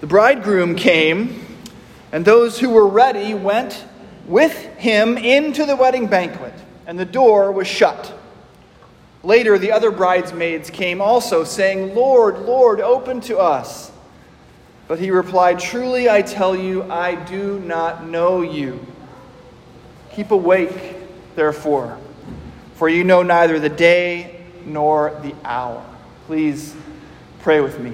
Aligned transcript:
The 0.00 0.06
bridegroom 0.06 0.76
came, 0.76 1.44
and 2.12 2.24
those 2.24 2.58
who 2.58 2.70
were 2.70 2.86
ready 2.86 3.32
went 3.32 3.84
with 4.26 4.52
him 4.76 5.16
into 5.16 5.64
the 5.64 5.76
wedding 5.76 6.06
banquet, 6.06 6.52
and 6.86 6.98
the 6.98 7.04
door 7.04 7.50
was 7.50 7.66
shut. 7.66 8.12
Later, 9.22 9.58
the 9.58 9.72
other 9.72 9.90
bridesmaids 9.90 10.70
came 10.70 11.00
also, 11.00 11.44
saying, 11.44 11.94
Lord, 11.94 12.40
Lord, 12.40 12.80
open 12.80 13.20
to 13.22 13.38
us. 13.38 13.90
But 14.86 14.98
he 14.98 15.10
replied, 15.10 15.58
Truly 15.58 16.08
I 16.08 16.22
tell 16.22 16.54
you, 16.54 16.84
I 16.84 17.14
do 17.14 17.58
not 17.60 18.06
know 18.06 18.42
you. 18.42 18.86
Keep 20.12 20.30
awake, 20.30 20.96
therefore, 21.34 21.98
for 22.74 22.88
you 22.88 23.02
know 23.02 23.22
neither 23.22 23.58
the 23.58 23.68
day 23.68 24.46
nor 24.64 25.18
the 25.22 25.34
hour. 25.44 25.84
Please 26.26 26.76
pray 27.40 27.60
with 27.60 27.80
me. 27.80 27.92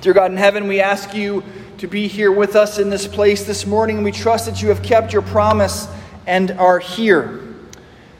Dear 0.00 0.14
God 0.14 0.30
in 0.30 0.38
heaven, 0.38 0.66
we 0.66 0.80
ask 0.80 1.12
you 1.12 1.44
to 1.76 1.86
be 1.86 2.08
here 2.08 2.32
with 2.32 2.56
us 2.56 2.78
in 2.78 2.88
this 2.88 3.06
place 3.06 3.44
this 3.44 3.66
morning. 3.66 4.02
We 4.02 4.12
trust 4.12 4.46
that 4.46 4.62
you 4.62 4.70
have 4.70 4.82
kept 4.82 5.12
your 5.12 5.20
promise 5.20 5.88
and 6.26 6.52
are 6.52 6.78
here. 6.78 7.46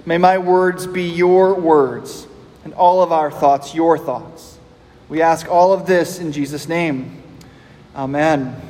May 0.04 0.18
my 0.18 0.36
words 0.36 0.86
be 0.86 1.04
your 1.04 1.54
words, 1.54 2.26
and 2.64 2.74
all 2.74 3.02
of 3.02 3.12
our 3.12 3.30
thoughts 3.30 3.74
your 3.74 3.96
thoughts. 3.96 4.58
We 5.08 5.22
ask 5.22 5.48
all 5.48 5.72
of 5.72 5.86
this 5.86 6.18
in 6.18 6.32
Jesus' 6.32 6.68
name. 6.68 7.22
Amen. 7.96 8.60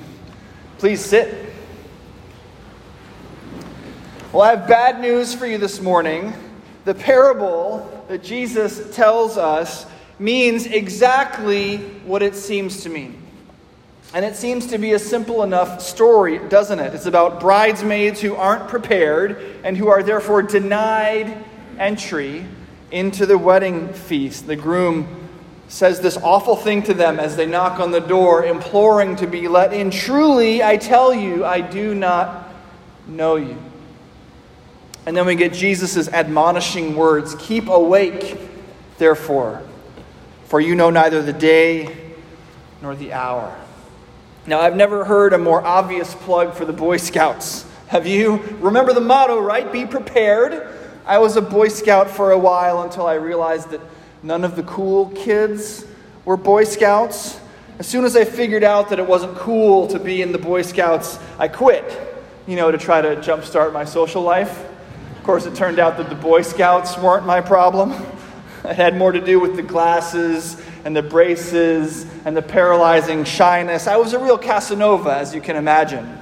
Please 0.79 1.05
sit. 1.05 1.53
Well, 4.33 4.43
I 4.43 4.55
have 4.55 4.69
bad 4.69 5.01
news 5.01 5.35
for 5.35 5.47
you 5.47 5.59
this 5.59 5.81
morning. 5.81 6.33
The 6.85 6.95
parable 6.95 8.05
that 8.07 8.23
Jesus 8.23 8.95
tells 8.95 9.37
us 9.37 9.85
means 10.21 10.67
exactly 10.67 11.79
what 12.05 12.23
it 12.23 12.37
seems 12.37 12.83
to 12.83 12.89
mean. 12.89 13.21
And 14.13 14.25
it 14.25 14.37
seems 14.37 14.67
to 14.67 14.79
be 14.79 14.93
a 14.93 14.99
simple 14.99 15.43
enough 15.43 15.81
story, 15.81 16.39
doesn't 16.49 16.79
it? 16.79 16.95
It's 16.95 17.07
about 17.07 17.41
bridesmaids 17.41 18.21
who 18.21 18.35
aren't 18.35 18.69
prepared 18.69 19.61
and 19.65 19.77
who 19.77 19.89
are 19.89 20.03
therefore 20.03 20.43
denied 20.43 21.43
entry 21.79 22.45
into 22.91 23.25
the 23.25 23.39
wedding 23.39 23.93
feast. 23.93 24.47
The 24.47 24.57
groom 24.57 25.29
says 25.69 26.01
this 26.01 26.17
awful 26.17 26.57
thing 26.57 26.83
to 26.83 26.95
them 26.95 27.21
as 27.21 27.37
they 27.37 27.47
knock 27.47 27.79
on 27.79 27.93
the 27.93 28.01
door, 28.01 28.45
imploring 28.45 29.15
to 29.17 29.27
be 29.29 29.47
let 29.47 29.73
in. 29.73 29.91
Truly, 29.91 30.63
I 30.63 30.77
tell 30.77 31.15
you, 31.15 31.45
I 31.45 31.61
do 31.61 31.95
not 31.95 32.53
know 33.07 33.37
you. 33.37 33.57
And 35.07 35.17
then 35.17 35.25
we 35.25 35.37
get 35.37 35.53
Jesus' 35.53 36.09
admonishing 36.09 36.97
words 36.97 37.37
Keep 37.37 37.69
awake, 37.69 38.39
therefore, 38.99 39.63
for 40.51 40.61
you 40.61 40.75
know 40.75 40.91
neither 40.91 41.23
the 41.23 41.33
day 41.33 41.97
nor 42.83 42.97
the 42.97 43.13
hour. 43.13 43.57
Now, 44.49 44.61
I've 44.61 44.75
never 44.75 45.05
heard 45.05 45.33
a 45.33 45.39
more 45.39 45.65
obvious 45.65 46.13
plug 46.13 46.55
for 46.55 46.65
the 46.65 46.73
Boy 46.73 46.97
Scouts. 46.97 47.65
Have 47.87 48.05
you? 48.05 48.39
Remember 48.59 48.93
the 48.93 49.01
motto, 49.01 49.41
right? 49.41 49.71
Be 49.71 49.87
prepared. 49.87 50.67
I 51.07 51.19
was 51.19 51.37
a 51.37 51.41
Boy 51.41 51.69
Scout 51.69 52.11
for 52.11 52.33
a 52.33 52.39
while 52.39 52.83
until 52.83 53.07
I 53.07 53.15
realized 53.15 53.71
that 53.71 53.81
none 54.25 54.43
of 54.43 54.57
the 54.57 54.65
cool 54.65 55.11
kids 55.11 55.87
were 56.25 56.37
Boy 56.37 56.65
Scouts. 56.65 57.39
As 57.79 57.87
soon 57.87 58.05
as 58.05 58.17
I 58.17 58.25
figured 58.25 58.65
out 58.65 58.89
that 58.89 58.99
it 58.99 59.07
wasn't 59.07 59.37
cool 59.37 59.87
to 59.87 60.01
be 60.01 60.21
in 60.21 60.33
the 60.33 60.39
Boy 60.39 60.63
Scouts, 60.63 61.21
I 61.39 61.47
quit, 61.47 61.85
you 62.49 62.57
know, 62.57 62.73
to 62.73 62.79
try 62.79 63.01
to 63.01 63.15
jumpstart 63.17 63.73
my 63.73 63.85
social 63.85 64.23
life. 64.23 64.65
Of 65.17 65.23
course, 65.23 65.47
it 65.47 65.55
turned 65.55 65.79
out 65.79 65.97
that 65.99 66.09
the 66.09 66.17
Boy 66.17 66.43
Scouts 66.43 66.99
weren't 66.99 67.25
my 67.25 67.41
problem. 67.41 67.95
It 68.65 68.77
had 68.77 68.97
more 68.97 69.13
to 69.13 69.21
do 69.21 69.41
with 69.41 69.57
the 69.57 69.63
glasses 69.63 70.61
and 70.85 70.95
the 70.95 71.03
braces 71.03 72.07
and 72.25 72.37
the 72.37 72.43
paralyzing 72.43 73.25
shyness. 73.25 73.87
I 73.87 73.97
was 73.97 74.13
a 74.13 74.19
real 74.19 74.39
Casanova, 74.39 75.15
as 75.17 75.35
you 75.35 75.41
can 75.41 75.57
imagine. 75.57 76.19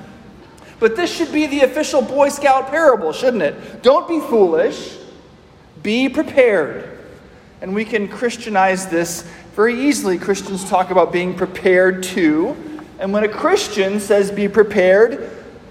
But 0.80 0.94
this 0.94 1.12
should 1.14 1.32
be 1.32 1.46
the 1.46 1.62
official 1.62 2.02
Boy 2.02 2.28
Scout 2.28 2.68
parable, 2.68 3.12
shouldn't 3.12 3.42
it? 3.42 3.82
Don't 3.82 4.06
be 4.06 4.20
foolish, 4.20 4.96
be 5.82 6.08
prepared. 6.08 6.98
And 7.60 7.74
we 7.74 7.84
can 7.84 8.06
Christianize 8.06 8.86
this 8.86 9.22
very 9.56 9.74
easily. 9.74 10.18
Christians 10.18 10.68
talk 10.68 10.90
about 10.90 11.12
being 11.12 11.34
prepared 11.34 12.04
to. 12.04 12.56
And 13.00 13.12
when 13.12 13.24
a 13.24 13.28
Christian 13.28 13.98
says 13.98 14.30
be 14.30 14.46
prepared, 14.46 15.30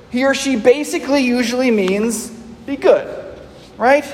he 0.09 0.25
or 0.25 0.33
she 0.33 0.57
basically 0.57 1.21
usually 1.21 1.71
means 1.71 2.29
be 2.65 2.75
good, 2.75 3.39
right? 3.77 4.05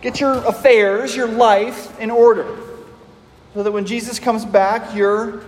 Get 0.00 0.20
your 0.20 0.34
affairs, 0.46 1.14
your 1.14 1.28
life 1.28 1.98
in 2.00 2.10
order 2.10 2.58
so 3.54 3.62
that 3.62 3.72
when 3.72 3.86
Jesus 3.86 4.18
comes 4.18 4.44
back, 4.44 4.94
you're 4.94 5.42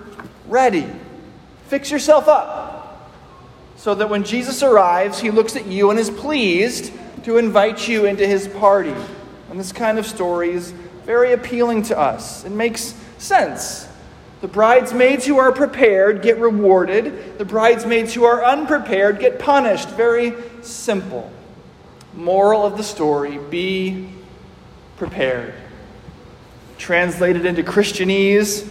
ready. 0.48 0.86
Fix 1.68 1.90
yourself 1.90 2.26
up 2.26 3.08
so 3.76 3.94
that 3.94 4.10
when 4.10 4.24
Jesus 4.24 4.62
arrives, 4.62 5.20
he 5.20 5.30
looks 5.30 5.54
at 5.56 5.66
you 5.66 5.90
and 5.90 5.98
is 5.98 6.10
pleased 6.10 6.92
to 7.24 7.38
invite 7.38 7.86
you 7.86 8.06
into 8.06 8.26
his 8.26 8.48
party. 8.48 8.94
And 9.50 9.60
this 9.60 9.72
kind 9.72 9.98
of 9.98 10.06
story 10.06 10.50
is 10.50 10.72
very 11.04 11.32
appealing 11.32 11.82
to 11.84 11.98
us. 11.98 12.44
It 12.44 12.50
makes 12.50 12.94
sense. 13.18 13.86
The 14.40 14.48
bridesmaids 14.48 15.26
who 15.26 15.38
are 15.38 15.52
prepared 15.52 16.22
get 16.22 16.38
rewarded, 16.38 17.38
the 17.38 17.44
bridesmaids 17.44 18.14
who 18.14 18.24
are 18.24 18.44
unprepared 18.44 19.20
get 19.20 19.38
punished. 19.38 19.90
Very 19.90 20.34
simple. 20.62 21.30
Moral 22.14 22.66
of 22.66 22.76
the 22.76 22.82
story 22.82 23.38
be 23.38 24.08
prepared. 25.00 25.54
Translated 26.76 27.46
into 27.46 27.62
Christianese, 27.62 28.70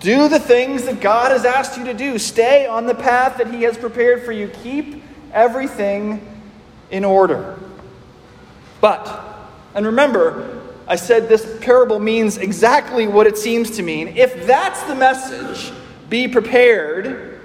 do 0.00 0.28
the 0.28 0.40
things 0.40 0.82
that 0.82 1.00
God 1.00 1.30
has 1.30 1.44
asked 1.44 1.78
you 1.78 1.84
to 1.84 1.94
do. 1.94 2.18
Stay 2.18 2.66
on 2.66 2.86
the 2.86 2.94
path 2.94 3.38
that 3.38 3.54
He 3.54 3.62
has 3.62 3.78
prepared 3.78 4.24
for 4.24 4.32
you. 4.32 4.48
Keep 4.48 5.04
everything 5.32 6.20
in 6.90 7.04
order. 7.04 7.56
But, 8.80 9.08
and 9.76 9.86
remember, 9.86 10.60
I 10.88 10.96
said 10.96 11.28
this 11.28 11.58
parable 11.60 12.00
means 12.00 12.36
exactly 12.36 13.06
what 13.06 13.28
it 13.28 13.38
seems 13.38 13.70
to 13.76 13.82
mean. 13.84 14.08
If 14.08 14.48
that's 14.48 14.82
the 14.82 14.96
message, 14.96 15.72
be 16.10 16.26
prepared, 16.26 17.40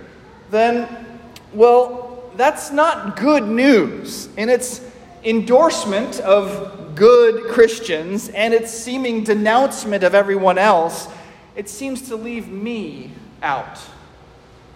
then, 0.49 1.05
well, 1.53 2.23
that's 2.35 2.71
not 2.71 3.17
good 3.17 3.47
news. 3.47 4.29
And 4.35 4.49
its 4.49 4.81
endorsement 5.23 6.19
of 6.21 6.78
good 6.95 7.45
Christians 7.51 8.29
and 8.29 8.53
its 8.53 8.71
seeming 8.71 9.23
denouncement 9.23 10.03
of 10.03 10.15
everyone 10.15 10.57
else, 10.57 11.07
it 11.55 11.69
seems 11.69 12.07
to 12.09 12.15
leave 12.15 12.47
me 12.47 13.11
out. 13.41 13.79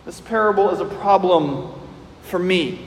This 0.05 0.19
parable 0.19 0.69
is 0.71 0.79
a 0.79 0.85
problem 0.85 1.71
for 2.23 2.39
me. 2.39 2.85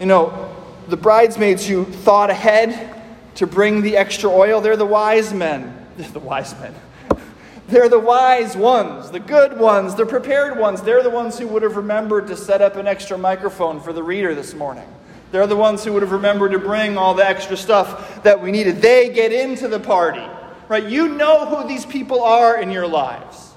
You 0.00 0.06
know, 0.06 0.54
the 0.88 0.96
bridesmaids 0.96 1.66
who 1.66 1.84
thought 1.84 2.30
ahead 2.30 3.02
to 3.36 3.46
bring 3.46 3.82
the 3.82 3.96
extra 3.96 4.30
oil, 4.30 4.60
they're 4.60 4.76
the 4.76 4.86
wise 4.86 5.32
men. 5.32 5.86
They're 5.96 6.08
the 6.12 6.20
wise 6.20 6.58
men. 6.60 6.74
They're 7.68 7.88
the 7.88 7.98
wise 7.98 8.56
ones, 8.56 9.10
the 9.10 9.18
good 9.18 9.58
ones, 9.58 9.96
the 9.96 10.06
prepared 10.06 10.56
ones. 10.56 10.82
They're 10.82 11.02
the 11.02 11.10
ones 11.10 11.36
who 11.36 11.48
would 11.48 11.62
have 11.62 11.76
remembered 11.76 12.28
to 12.28 12.36
set 12.36 12.62
up 12.62 12.76
an 12.76 12.86
extra 12.86 13.18
microphone 13.18 13.80
for 13.80 13.92
the 13.92 14.04
reader 14.04 14.36
this 14.36 14.54
morning. 14.54 14.86
They're 15.32 15.46
the 15.46 15.56
ones 15.56 15.84
who 15.84 15.92
would 15.92 16.02
have 16.02 16.12
remembered 16.12 16.52
to 16.52 16.58
bring 16.58 16.96
all 16.96 17.14
the 17.14 17.26
extra 17.26 17.56
stuff 17.56 18.22
that 18.22 18.40
we 18.40 18.50
needed. 18.50 18.80
They 18.80 19.08
get 19.08 19.32
into 19.32 19.68
the 19.68 19.80
party, 19.80 20.24
right? 20.68 20.84
You 20.84 21.08
know 21.08 21.46
who 21.46 21.68
these 21.68 21.84
people 21.84 22.22
are 22.22 22.60
in 22.60 22.70
your 22.70 22.86
lives. 22.86 23.52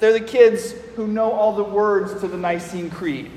They're 0.00 0.12
the 0.12 0.20
kids 0.20 0.72
who 0.96 1.06
know 1.06 1.30
all 1.30 1.54
the 1.54 1.62
words 1.62 2.20
to 2.20 2.28
the 2.28 2.36
Nicene 2.36 2.90
Creed. 2.90 3.30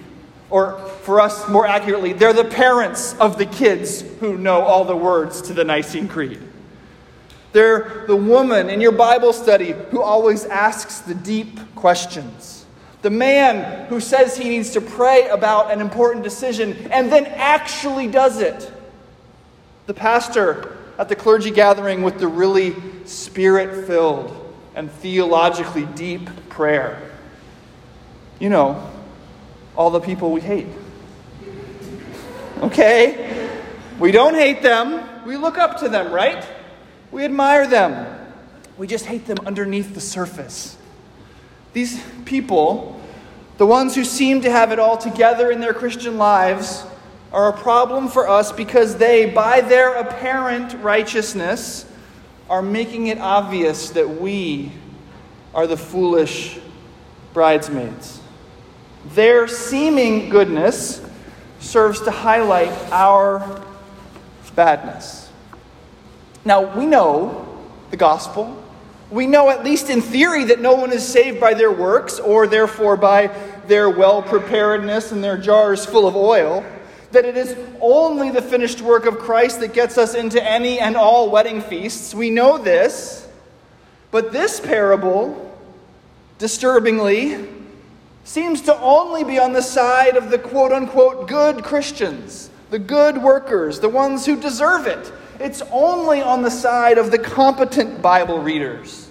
Or, 0.49 0.79
for 1.03 1.19
us 1.19 1.47
more 1.49 1.67
accurately, 1.67 2.13
they're 2.13 2.33
the 2.33 2.45
parents 2.45 3.13
of 3.19 3.37
the 3.37 3.45
kids 3.45 4.01
who 4.19 4.37
know 4.37 4.61
all 4.61 4.85
the 4.85 4.95
words 4.95 5.41
to 5.43 5.53
the 5.53 5.63
Nicene 5.63 6.07
Creed. 6.07 6.39
They're 7.51 8.05
the 8.07 8.15
woman 8.15 8.69
in 8.69 8.81
your 8.81 8.91
Bible 8.91 9.33
study 9.33 9.73
who 9.89 10.01
always 10.01 10.45
asks 10.45 10.99
the 10.99 11.15
deep 11.15 11.59
questions. 11.75 12.54
The 13.05 13.11
man 13.11 13.85
who 13.85 13.99
says 13.99 14.35
he 14.35 14.49
needs 14.49 14.71
to 14.71 14.81
pray 14.81 15.27
about 15.29 15.71
an 15.71 15.79
important 15.79 16.23
decision 16.23 16.89
and 16.89 17.11
then 17.11 17.27
actually 17.27 18.07
does 18.07 18.41
it. 18.41 18.71
The 19.85 19.93
pastor 19.93 20.75
at 20.97 21.07
the 21.07 21.15
clergy 21.15 21.51
gathering 21.51 22.01
with 22.01 22.17
the 22.17 22.27
really 22.27 22.73
spirit 23.05 23.85
filled 23.85 24.35
and 24.73 24.89
theologically 24.89 25.85
deep 25.85 26.49
prayer. 26.49 27.11
You 28.39 28.49
know, 28.49 28.91
all 29.75 29.91
the 29.91 29.99
people 29.99 30.31
we 30.31 30.41
hate. 30.41 30.69
Okay? 32.63 33.51
We 33.99 34.11
don't 34.13 34.33
hate 34.33 34.63
them. 34.63 35.27
We 35.27 35.37
look 35.37 35.59
up 35.59 35.77
to 35.81 35.89
them, 35.89 36.11
right? 36.11 36.43
We 37.11 37.23
admire 37.23 37.67
them. 37.67 38.33
We 38.79 38.87
just 38.87 39.05
hate 39.05 39.27
them 39.27 39.37
underneath 39.45 39.93
the 39.93 40.01
surface. 40.01 40.75
These 41.73 42.01
people, 42.23 43.01
the 43.57 43.65
ones 43.65 43.95
who 43.95 44.03
seem 44.03 44.41
to 44.41 44.51
have 44.51 44.71
it 44.71 44.79
all 44.79 44.97
together 44.97 45.51
in 45.51 45.59
their 45.59 45.73
Christian 45.73 46.17
lives, 46.17 46.85
are 47.31 47.49
a 47.49 47.57
problem 47.57 48.07
for 48.07 48.29
us 48.29 48.51
because 48.51 48.95
they, 48.95 49.29
by 49.29 49.59
their 49.59 49.95
apparent 49.95 50.73
righteousness, 50.81 51.85
are 52.49 52.61
making 52.61 53.07
it 53.07 53.19
obvious 53.19 53.89
that 53.89 54.21
we 54.21 54.71
are 55.53 55.67
the 55.67 55.75
foolish 55.75 56.57
bridesmaids. 57.33 58.21
Their 59.13 59.47
seeming 59.47 60.29
goodness 60.29 61.01
serves 61.59 62.01
to 62.01 62.11
highlight 62.11 62.71
our 62.91 63.61
badness. 64.55 65.29
Now, 66.45 66.77
we 66.77 66.85
know 66.85 67.45
the 67.91 67.97
gospel. 67.97 68.63
We 69.11 69.27
know, 69.27 69.49
at 69.49 69.63
least 69.63 69.89
in 69.89 70.01
theory, 70.01 70.45
that 70.45 70.59
no 70.59 70.73
one 70.73 70.91
is 70.91 71.07
saved 71.07 71.39
by 71.39 71.53
their 71.53 71.71
works 71.71 72.19
or 72.19 72.47
therefore 72.47 72.97
by 72.97 73.27
their 73.67 73.89
well 73.89 74.21
preparedness 74.21 75.11
and 75.11 75.23
their 75.23 75.37
jars 75.37 75.85
full 75.85 76.07
of 76.07 76.15
oil. 76.15 76.65
That 77.11 77.25
it 77.25 77.37
is 77.37 77.55
only 77.81 78.31
the 78.31 78.41
finished 78.41 78.81
work 78.81 79.05
of 79.05 79.19
Christ 79.19 79.59
that 79.59 79.73
gets 79.73 79.97
us 79.97 80.15
into 80.15 80.43
any 80.43 80.79
and 80.79 80.97
all 80.97 81.29
wedding 81.29 81.61
feasts. 81.61 82.13
We 82.13 82.29
know 82.29 82.57
this. 82.57 83.27
But 84.11 84.31
this 84.31 84.59
parable, 84.59 85.59
disturbingly, 86.39 87.47
seems 88.23 88.61
to 88.61 88.79
only 88.79 89.23
be 89.23 89.37
on 89.39 89.53
the 89.53 89.61
side 89.61 90.17
of 90.17 90.29
the 90.29 90.39
quote 90.39 90.71
unquote 90.71 91.27
good 91.27 91.63
Christians, 91.63 92.49
the 92.69 92.79
good 92.79 93.17
workers, 93.17 93.79
the 93.79 93.89
ones 93.89 94.25
who 94.25 94.39
deserve 94.39 94.87
it. 94.87 95.11
It's 95.39 95.61
only 95.71 96.21
on 96.21 96.41
the 96.41 96.51
side 96.51 96.97
of 96.97 97.11
the 97.11 97.19
competent 97.19 98.01
Bible 98.01 98.39
readers, 98.39 99.09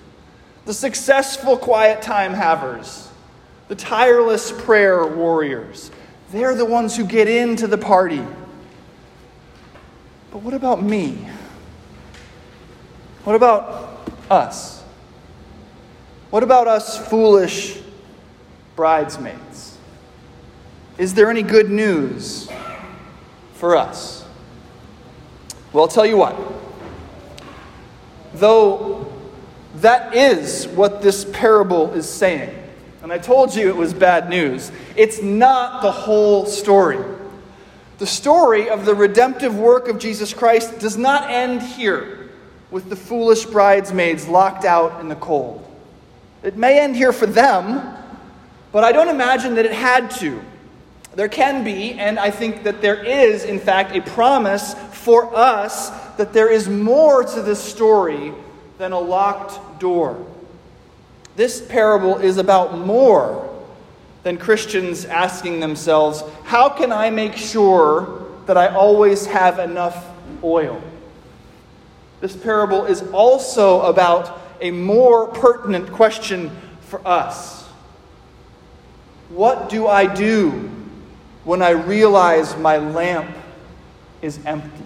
the 0.64 0.74
successful 0.74 1.56
quiet 1.56 2.02
time 2.02 2.32
havers, 2.32 3.08
the 3.68 3.74
tireless 3.74 4.50
prayer 4.52 5.06
warriors. 5.06 5.90
They're 6.30 6.54
the 6.54 6.64
ones 6.64 6.96
who 6.96 7.04
get 7.04 7.28
into 7.28 7.66
the 7.66 7.78
party. 7.78 8.24
But 10.30 10.42
what 10.42 10.54
about 10.54 10.82
me? 10.82 11.28
What 13.24 13.36
about 13.36 14.08
us? 14.30 14.82
What 16.30 16.42
about 16.42 16.66
us 16.66 16.98
foolish 17.08 17.78
bridesmaids? 18.74 19.78
Is 20.98 21.14
there 21.14 21.30
any 21.30 21.42
good 21.42 21.70
news 21.70 22.48
for 23.54 23.76
us? 23.76 24.23
Well, 25.74 25.82
I'll 25.82 25.88
tell 25.88 26.06
you 26.06 26.16
what. 26.16 26.36
Though 28.34 29.12
that 29.78 30.14
is 30.14 30.68
what 30.68 31.02
this 31.02 31.24
parable 31.24 31.92
is 31.94 32.08
saying, 32.08 32.56
and 33.02 33.12
I 33.12 33.18
told 33.18 33.56
you 33.56 33.68
it 33.68 33.74
was 33.74 33.92
bad 33.92 34.30
news, 34.30 34.70
it's 34.94 35.20
not 35.20 35.82
the 35.82 35.90
whole 35.90 36.46
story. 36.46 37.00
The 37.98 38.06
story 38.06 38.70
of 38.70 38.86
the 38.86 38.94
redemptive 38.94 39.58
work 39.58 39.88
of 39.88 39.98
Jesus 39.98 40.32
Christ 40.32 40.78
does 40.78 40.96
not 40.96 41.28
end 41.28 41.60
here 41.60 42.30
with 42.70 42.88
the 42.88 42.96
foolish 42.96 43.44
bridesmaids 43.44 44.28
locked 44.28 44.64
out 44.64 45.00
in 45.00 45.08
the 45.08 45.16
cold. 45.16 45.68
It 46.44 46.56
may 46.56 46.78
end 46.78 46.94
here 46.94 47.12
for 47.12 47.26
them, 47.26 47.96
but 48.70 48.84
I 48.84 48.92
don't 48.92 49.08
imagine 49.08 49.56
that 49.56 49.66
it 49.66 49.72
had 49.72 50.12
to. 50.12 50.40
There 51.14 51.28
can 51.28 51.62
be, 51.62 51.92
and 51.92 52.18
I 52.18 52.30
think 52.30 52.64
that 52.64 52.80
there 52.80 53.02
is, 53.02 53.44
in 53.44 53.60
fact, 53.60 53.94
a 53.94 54.00
promise 54.00 54.74
for 54.74 55.34
us 55.36 55.90
that 56.16 56.32
there 56.32 56.50
is 56.50 56.68
more 56.68 57.22
to 57.22 57.42
this 57.42 57.62
story 57.62 58.32
than 58.78 58.92
a 58.92 58.98
locked 58.98 59.78
door. 59.78 60.24
This 61.36 61.60
parable 61.60 62.16
is 62.16 62.38
about 62.38 62.78
more 62.78 63.48
than 64.24 64.38
Christians 64.38 65.04
asking 65.04 65.60
themselves, 65.60 66.24
How 66.44 66.68
can 66.68 66.90
I 66.90 67.10
make 67.10 67.36
sure 67.36 68.26
that 68.46 68.56
I 68.56 68.68
always 68.68 69.26
have 69.26 69.60
enough 69.60 70.06
oil? 70.42 70.82
This 72.20 72.36
parable 72.36 72.86
is 72.86 73.02
also 73.12 73.82
about 73.82 74.40
a 74.60 74.70
more 74.72 75.28
pertinent 75.28 75.92
question 75.92 76.50
for 76.80 77.06
us. 77.06 77.64
What 79.28 79.68
do 79.68 79.86
I 79.86 80.12
do 80.12 80.70
when 81.44 81.62
I 81.62 81.70
realize 81.70 82.56
my 82.56 82.78
lamp 82.78 83.34
is 84.22 84.38
empty? 84.44 84.84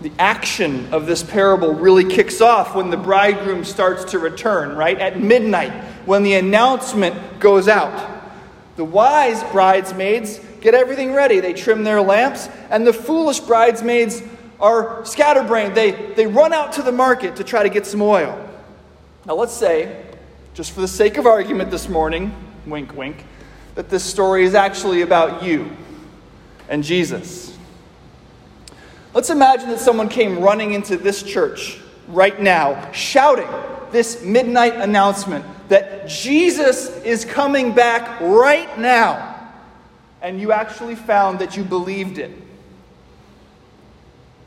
The 0.00 0.12
action 0.18 0.92
of 0.94 1.06
this 1.06 1.22
parable 1.22 1.74
really 1.74 2.04
kicks 2.04 2.40
off 2.40 2.74
when 2.74 2.90
the 2.90 2.96
bridegroom 2.96 3.64
starts 3.64 4.04
to 4.12 4.18
return, 4.18 4.76
right? 4.76 4.98
At 4.98 5.20
midnight, 5.20 5.72
when 6.06 6.22
the 6.22 6.34
announcement 6.34 7.40
goes 7.40 7.68
out. 7.68 8.22
The 8.76 8.84
wise 8.84 9.42
bridesmaids 9.50 10.38
get 10.60 10.74
everything 10.74 11.12
ready. 11.12 11.40
They 11.40 11.52
trim 11.52 11.82
their 11.82 12.00
lamps, 12.00 12.48
and 12.70 12.86
the 12.86 12.92
foolish 12.92 13.40
bridesmaids 13.40 14.22
are 14.60 15.04
scatterbrained. 15.04 15.74
They, 15.74 15.90
they 15.90 16.26
run 16.26 16.52
out 16.52 16.74
to 16.74 16.82
the 16.82 16.92
market 16.92 17.36
to 17.36 17.44
try 17.44 17.64
to 17.64 17.68
get 17.68 17.84
some 17.84 18.00
oil. 18.00 18.48
Now, 19.26 19.34
let's 19.34 19.52
say 19.52 20.06
just 20.54 20.72
for 20.72 20.80
the 20.80 20.88
sake 20.88 21.18
of 21.18 21.26
argument 21.26 21.70
this 21.70 21.88
morning, 21.88 22.32
wink, 22.70 22.94
wink, 22.94 23.24
that 23.74 23.88
this 23.88 24.04
story 24.04 24.44
is 24.44 24.54
actually 24.54 25.02
about 25.02 25.42
you 25.42 25.70
and 26.68 26.82
Jesus. 26.82 27.56
Let's 29.14 29.30
imagine 29.30 29.68
that 29.70 29.80
someone 29.80 30.08
came 30.08 30.40
running 30.40 30.72
into 30.72 30.96
this 30.96 31.22
church 31.22 31.80
right 32.08 32.40
now, 32.40 32.92
shouting 32.92 33.48
this 33.90 34.22
midnight 34.22 34.76
announcement 34.76 35.44
that 35.68 36.08
Jesus 36.08 36.88
is 37.02 37.24
coming 37.24 37.72
back 37.72 38.20
right 38.20 38.78
now, 38.78 39.50
and 40.22 40.40
you 40.40 40.52
actually 40.52 40.94
found 40.94 41.38
that 41.38 41.56
you 41.56 41.64
believed 41.64 42.18
it. 42.18 42.30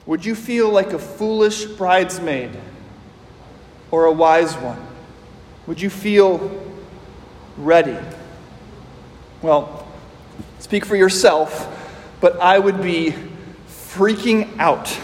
Would 0.05 0.25
you 0.25 0.35
feel 0.35 0.69
like 0.69 0.93
a 0.93 0.99
foolish 0.99 1.65
bridesmaid 1.65 2.51
or 3.91 4.05
a 4.05 4.11
wise 4.11 4.55
one? 4.55 4.81
Would 5.67 5.79
you 5.79 5.89
feel 5.89 6.70
ready? 7.57 7.97
Well, 9.41 9.87
speak 10.59 10.85
for 10.85 10.95
yourself, 10.95 11.67
but 12.19 12.39
I 12.39 12.57
would 12.59 12.81
be 12.81 13.13
freaking 13.67 14.57
out. 14.57 14.97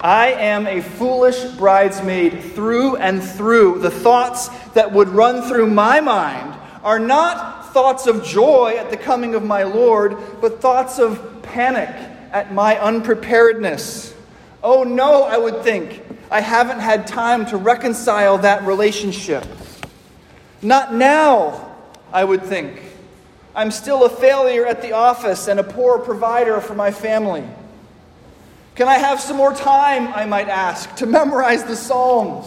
I 0.00 0.32
am 0.32 0.66
a 0.66 0.82
foolish 0.82 1.42
bridesmaid 1.52 2.42
through 2.54 2.96
and 2.96 3.22
through. 3.22 3.78
The 3.78 3.90
thoughts 3.90 4.48
that 4.70 4.92
would 4.92 5.08
run 5.08 5.42
through 5.48 5.70
my 5.70 6.00
mind 6.00 6.58
are 6.82 6.98
not 6.98 7.72
thoughts 7.72 8.06
of 8.06 8.24
joy 8.24 8.74
at 8.78 8.90
the 8.90 8.96
coming 8.96 9.34
of 9.34 9.44
my 9.44 9.62
Lord, 9.62 10.16
but 10.40 10.60
thoughts 10.60 10.98
of 10.98 11.42
panic 11.42 11.88
at 12.32 12.52
my 12.52 12.78
unpreparedness. 12.78 14.14
Oh 14.62 14.82
no, 14.82 15.22
I 15.22 15.38
would 15.38 15.62
think. 15.62 16.02
I 16.30 16.40
haven't 16.40 16.80
had 16.80 17.06
time 17.06 17.46
to 17.46 17.56
reconcile 17.56 18.38
that 18.38 18.64
relationship. 18.64 19.44
Not 20.62 20.94
now, 20.94 21.74
I 22.12 22.22
would 22.22 22.44
think. 22.44 22.80
I'm 23.54 23.70
still 23.70 24.04
a 24.04 24.08
failure 24.08 24.64
at 24.64 24.80
the 24.80 24.92
office 24.92 25.48
and 25.48 25.60
a 25.60 25.64
poor 25.64 25.98
provider 25.98 26.60
for 26.60 26.74
my 26.74 26.90
family. 26.90 27.44
Can 28.74 28.88
I 28.88 28.94
have 28.94 29.20
some 29.20 29.36
more 29.36 29.52
time, 29.52 30.08
I 30.14 30.24
might 30.24 30.48
ask, 30.48 30.94
to 30.96 31.06
memorize 31.06 31.64
the 31.64 31.76
Psalms? 31.76 32.46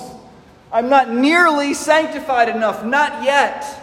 I'm 0.72 0.89
not 0.89 1.13
nearly 1.13 1.74
sanctified 1.74 2.50
enough, 2.50 2.84
not 2.84 3.24
yet. 3.24 3.81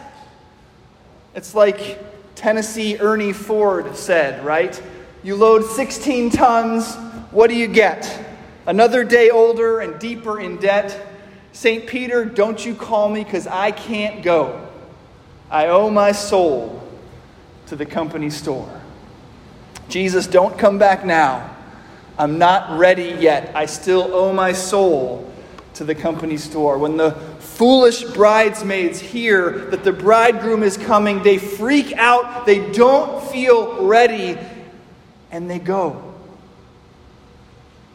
It's 1.35 1.55
like 1.55 1.99
Tennessee 2.35 2.99
Ernie 2.99 3.33
Ford 3.33 3.97
said, 3.97 4.45
right? 4.45 4.83
You 5.23 5.37
load 5.37 5.65
16 5.65 6.31
tons, 6.31 6.97
what 7.31 7.49
do 7.49 7.57
you 7.57 7.69
get? 7.69 8.27
Another 8.67 9.05
day 9.05 9.31
older 9.31 9.81
and 9.81 9.99
deeper 10.01 10.41
in 10.41 10.57
debt. 10.57 11.12
St. 11.53 11.87
Peter, 11.87 12.25
don't 12.25 12.65
you 12.65 12.75
call 12.75 13.09
me 13.09 13.23
because 13.23 13.47
I 13.47 13.71
can't 13.71 14.23
go. 14.23 14.67
I 15.51 15.67
owe 15.67 15.91
my 15.91 16.13
soul 16.13 16.83
to 17.67 17.77
the 17.77 17.87
company 17.87 18.31
store. 18.31 18.81
Jesus, 19.89 20.27
don't 20.27 20.59
come 20.59 20.79
back 20.79 21.05
now. 21.05 21.55
I'm 22.19 22.39
not 22.39 22.79
ready 22.79 23.17
yet. 23.19 23.55
I 23.55 23.67
still 23.67 24.15
owe 24.15 24.33
my 24.33 24.53
soul 24.53 25.31
to 25.75 25.85
the 25.85 25.95
company 25.95 26.37
store. 26.37 26.79
When 26.79 26.97
the 26.97 27.13
foolish 27.13 28.03
bridesmaids 28.05 29.01
hear 29.01 29.51
that 29.71 29.85
the 29.85 29.93
bridegroom 29.93 30.63
is 30.63 30.77
coming, 30.77 31.23
they 31.23 31.39
freak 31.39 31.93
out, 31.95 32.47
they 32.47 32.71
don't 32.73 33.23
feel 33.31 33.85
ready, 33.87 34.39
and 35.31 35.51
they 35.51 35.59
go 35.59 36.15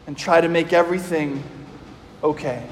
and 0.06 0.16
try 0.16 0.40
to 0.40 0.48
make 0.48 0.72
everything 0.72 1.42
okay. 2.22 2.64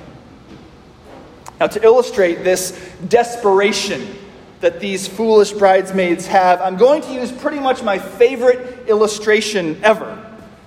Now, 1.59 1.67
to 1.69 1.83
illustrate 1.83 2.45
this 2.45 2.73
desperation 3.09 4.15
that 4.61 4.81
these 4.81 5.07
foolish 5.07 5.53
bridesmaids 5.53 6.27
have, 6.27 6.61
I'm 6.61 6.77
going 6.77 7.03
to 7.03 7.13
use 7.13 7.33
pretty 7.33 7.61
much 7.61 7.83
my 7.83 7.99
favorite 7.99 8.89
illustration 8.89 9.79
ever. 9.83 10.23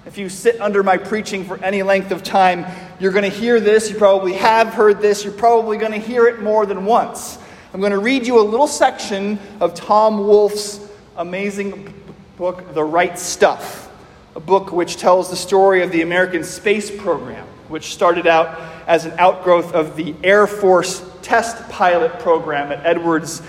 If 0.06 0.18
you 0.18 0.30
sit 0.30 0.60
under 0.60 0.82
my 0.82 0.98
preaching 0.98 1.44
for 1.44 1.64
any 1.64 1.84
length 1.84 2.12
of 2.12 2.24
time, 2.24 2.66
you're 3.00 3.12
going 3.12 3.30
to 3.30 3.38
hear 3.38 3.60
this. 3.60 3.92
You 3.92 3.98
probably 3.98 4.34
have 4.34 4.70
heard 4.74 5.02
this. 5.02 5.24
You're 5.24 5.34
probably 5.34 5.78
going 5.78 5.92
to 5.92 6.00
hear 6.00 6.28
it 6.28 6.42
more 6.42 6.66
than 6.66 6.86
once. 6.86 7.38
I'm 7.74 7.80
going 7.80 7.92
to 7.92 8.00
read 8.00 8.26
you 8.26 8.40
a 8.40 8.42
little 8.42 8.68
section 8.68 9.38
of 9.60 9.76
Tom 9.76 10.18
Wolfe's 10.18 10.80
amazing 11.18 11.94
book, 12.38 12.74
The 12.74 12.84
Right 12.84 13.20
Stuff, 13.20 13.92
a 14.36 14.40
book 14.40 14.72
which 14.72 14.98
tells 14.98 15.30
the 15.30 15.36
story 15.36 15.84
of 15.84 15.92
the 15.92 16.02
American 16.02 16.44
space 16.44 16.90
program, 16.90 17.46
which 17.68 17.94
started 17.94 18.26
out 18.26 18.79
as 18.90 19.06
an 19.06 19.14
outgrowth 19.20 19.74
of 19.74 19.96
the 19.96 20.16
Air 20.24 20.48
Force 20.48 21.08
test 21.22 21.70
pilot 21.70 22.18
program 22.20 22.72
at 22.72 22.84
Edwards 22.84 23.44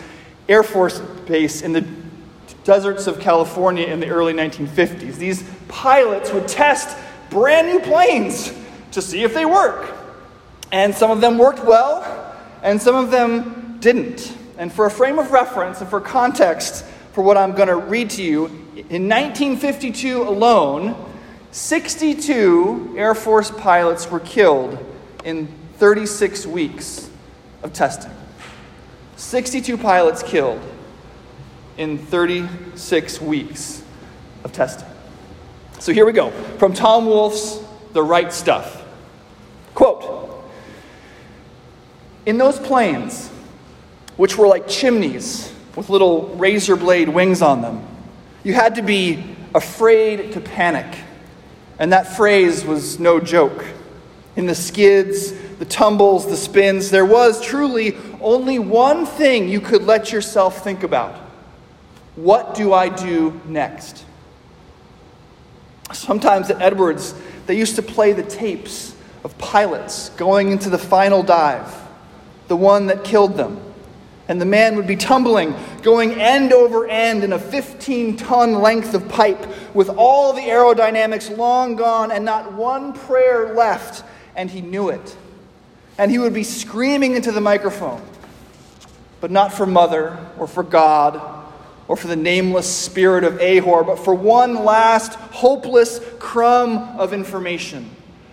Air 0.50 0.62
Force 0.62 1.00
Base 1.26 1.62
in 1.62 1.73
the 1.73 1.80
deserts 2.64 3.06
of 3.06 3.18
California 3.20 3.87
in 3.87 4.00
the 4.00 4.09
early 4.11 4.35
1950s. 4.35 5.16
These 5.16 5.42
pilots 5.66 6.30
would 6.35 6.47
test 6.47 6.94
brand 7.30 7.68
new 7.68 7.80
planes 7.80 8.52
to 8.92 9.00
see 9.00 9.23
if 9.23 9.32
they 9.32 9.47
work. 9.47 9.97
And 10.73 10.94
some 10.94 11.11
of 11.11 11.23
them 11.23 11.38
worked 11.38 11.64
well, 11.64 12.37
and 12.62 12.80
some 12.80 12.94
of 12.94 13.11
them 13.11 13.78
didn't. 13.80 14.37
And 14.59 14.70
for 14.70 14.85
a 14.85 14.90
frame 14.90 15.18
of 15.18 15.32
reference 15.32 15.80
and 15.80 15.88
for 15.88 16.02
context 16.02 16.85
for 17.12 17.25
what 17.25 17.38
I'm 17.38 17.52
going 17.52 17.68
to 17.68 17.76
read 17.76 18.11
to 18.11 18.23
you, 18.23 18.44
in 18.90 19.09
1952 19.09 20.23
alone, 20.23 20.94
62 21.50 22.94
Air 22.99 23.14
Force 23.14 23.50
pilots 23.50 24.11
were 24.11 24.20
killed 24.20 24.87
in 25.25 25.47
36 25.79 26.47
weeks 26.47 27.11
of 27.62 27.73
testing. 27.73 28.12
62 29.17 29.77
pilots 29.77 30.23
killed 30.23 30.61
in 31.77 31.99
36 31.99 33.21
weeks 33.21 33.83
of 34.45 34.53
testing. 34.53 34.89
So 35.79 35.93
here 35.93 36.05
we 36.05 36.12
go. 36.12 36.31
From 36.59 36.75
Tom 36.75 37.07
Wolfe's 37.07 37.61
The 37.93 38.03
Right 38.03 38.33
Stuff. 38.33 38.85
Quote 39.75 40.45
In 42.27 42.39
those 42.39 42.59
planes, 42.59 43.29
which 44.17 44.37
were 44.37 44.47
like 44.47 44.69
chimneys 44.69 45.53
with 45.77 45.89
little 45.89 46.29
razor 46.37 46.77
blade 46.77 47.09
wings 47.09 47.41
on 47.41 47.62
them, 47.62 47.87
you 48.43 48.53
had 48.55 48.75
to 48.75 48.83
be 48.83 49.25
afraid 49.55 50.33
to 50.33 50.41
panic. 50.41 50.99
And 51.79 51.93
that 51.93 52.17
phrase 52.17 52.65
was 52.65 52.99
no 52.99 53.21
joke. 53.21 53.65
In 54.37 54.46
the 54.46 54.54
skids, 54.54 55.32
the 55.58 55.64
tumbles, 55.64 56.26
the 56.26 56.37
spins, 56.37 56.90
there 56.90 57.04
was 57.04 57.42
truly 57.42 57.96
only 58.20 58.58
one 58.58 59.06
thing 59.06 59.49
you 59.49 59.60
could 59.60 59.82
let 59.82 60.12
yourself 60.12 60.62
think 60.62 60.82
about 60.82 61.14
What 62.16 62.54
do 62.54 62.72
I 62.72 62.88
do 62.88 63.40
next? 63.46 64.04
Sometimes 65.92 66.50
at 66.50 66.62
Edwards, 66.62 67.14
they 67.46 67.56
used 67.56 67.76
to 67.76 67.82
play 67.82 68.12
the 68.12 68.22
tapes 68.22 68.94
of 69.25 69.37
pilots 69.38 70.10
going 70.10 70.50
into 70.50 70.70
the 70.70 70.78
final 70.78 71.22
dive, 71.22 71.75
the 72.49 72.56
one 72.56 72.87
that 72.87 73.04
killed 73.04 73.37
them. 73.37 73.60
And 74.28 74.40
the 74.40 74.46
man 74.46 74.76
would 74.76 74.87
be 74.87 74.94
tumbling, 74.94 75.56
going 75.82 76.12
end 76.12 76.52
over 76.52 76.87
end 76.87 77.25
in 77.25 77.32
a 77.32 77.38
15 77.38 78.16
ton 78.16 78.54
length 78.54 78.94
of 78.94 79.08
pipe 79.08 79.44
with 79.75 79.88
all 79.88 80.32
the 80.32 80.42
aerodynamics 80.42 81.37
long 81.37 81.75
gone 81.75 82.12
and 82.12 82.25
not 82.25 82.52
one 82.52 82.92
prayer 82.92 83.54
left, 83.54 84.04
and 84.40 84.50
he 84.50 84.62
knew 84.62 84.88
it. 84.88 85.16
And 85.99 86.11
he 86.11 86.18
would 86.18 86.32
be 86.32 86.44
screaming 86.44 87.14
into 87.14 87.30
the 87.30 87.42
microphone, 87.42 88.00
but 89.20 89.30
not 89.30 89.52
for 89.52 89.66
mother 89.66 90.18
or 90.38 90.47
for 90.47 90.62
God 90.62 91.44
or 91.88 91.94
for 91.94 92.06
the 92.06 92.16
nameless 92.16 92.66
spirit 92.66 93.23
of 93.23 93.35
Ahor, 93.35 93.85
but 93.85 93.99
for 93.99 94.14
one 94.14 94.64
last 94.64 95.12
hopeless 95.16 96.00
crumb 96.18 96.78
of 96.99 97.12
information. 97.12 97.90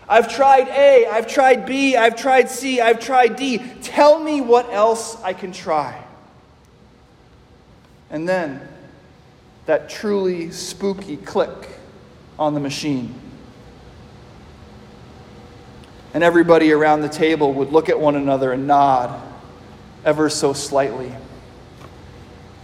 I've 0.07 0.33
tried 0.33 0.69
A, 0.69 1.07
I've 1.07 1.27
tried 1.27 1.65
B, 1.65 1.97
I've 1.97 2.15
tried 2.15 2.49
C, 2.49 2.79
I've 2.79 3.01
tried 3.01 3.35
D. 3.35 3.57
Tell 3.81 4.17
me 4.17 4.39
what 4.39 4.69
else 4.71 5.21
I 5.23 5.33
can 5.33 5.51
try. 5.51 6.01
And 8.09 8.29
then 8.29 8.65
that 9.65 9.89
truly 9.89 10.51
spooky 10.51 11.17
click 11.17 11.67
on 12.39 12.53
the 12.53 12.61
machine. 12.61 13.13
And 16.17 16.23
everybody 16.23 16.71
around 16.71 17.01
the 17.01 17.09
table 17.09 17.53
would 17.53 17.71
look 17.71 17.89
at 17.89 17.99
one 17.99 18.15
another 18.15 18.51
and 18.51 18.65
nod 18.65 19.21
ever 20.03 20.31
so 20.31 20.51
slightly. 20.51 21.13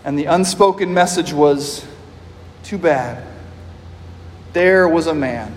And 0.03 0.17
the 0.17 0.25
unspoken 0.25 0.91
message 0.91 1.33
was 1.33 1.85
too 2.63 2.79
bad. 2.79 3.23
There 4.53 4.89
was 4.89 5.05
a 5.05 5.13
man 5.13 5.53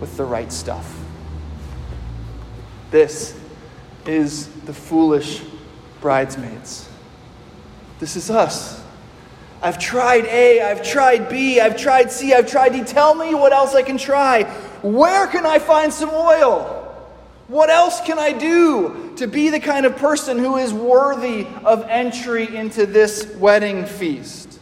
with 0.00 0.16
the 0.16 0.24
right 0.24 0.50
stuff. 0.50 0.90
This 2.90 3.38
is 4.06 4.46
the 4.64 4.72
foolish 4.72 5.42
bridesmaids. 6.00 6.88
This 7.98 8.16
is 8.16 8.30
us. 8.30 8.82
I've 9.60 9.78
tried 9.78 10.24
A, 10.24 10.62
I've 10.62 10.82
tried 10.82 11.28
B, 11.28 11.60
I've 11.60 11.76
tried 11.76 12.10
C, 12.10 12.32
I've 12.32 12.50
tried 12.50 12.70
D. 12.70 12.82
Tell 12.84 13.14
me 13.14 13.34
what 13.34 13.52
else 13.52 13.74
I 13.74 13.82
can 13.82 13.98
try. 13.98 14.44
Where 14.80 15.26
can 15.26 15.44
I 15.44 15.58
find 15.58 15.92
some 15.92 16.08
oil? 16.08 16.81
What 17.52 17.68
else 17.68 18.00
can 18.00 18.18
I 18.18 18.32
do 18.32 19.12
to 19.16 19.26
be 19.26 19.50
the 19.50 19.60
kind 19.60 19.84
of 19.84 19.98
person 19.98 20.38
who 20.38 20.56
is 20.56 20.72
worthy 20.72 21.46
of 21.66 21.86
entry 21.86 22.56
into 22.56 22.86
this 22.86 23.26
wedding 23.36 23.84
feast? 23.84 24.58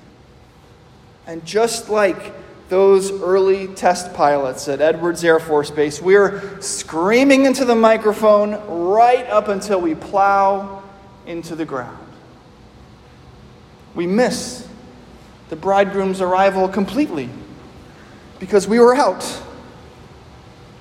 And 1.25 1.47
just 1.47 1.89
like 1.89 2.33
those 2.69 3.13
early 3.13 3.69
test 3.69 4.13
pilots 4.13 4.67
at 4.67 4.81
Edwards 4.81 5.23
Air 5.23 5.39
Force 5.39 5.71
Base, 5.71 6.03
we're 6.03 6.61
screaming 6.61 7.45
into 7.47 7.65
the 7.65 7.77
microphone 7.77 8.55
right 8.91 9.25
up 9.29 9.47
until 9.47 9.81
we 9.81 9.95
plow 9.95 10.83
into 11.27 11.55
the 11.55 11.65
ground. 11.65 12.09
We 13.95 14.09
miss 14.09 14.67
the 15.49 15.55
bridegroom's 15.55 16.21
arrival 16.21 16.69
completely 16.69 17.29
because 18.41 18.67
we 18.67 18.81
were 18.81 18.97
out 18.97 19.23